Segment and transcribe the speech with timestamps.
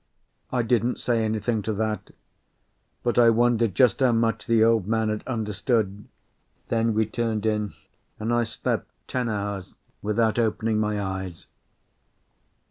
[0.51, 2.09] I didn't say anything to that,
[3.03, 6.05] but I wondered just how much the Old Man had understood.
[6.69, 7.75] Then we turned in,
[8.19, 11.45] and I slept ten hours without opening my eyes.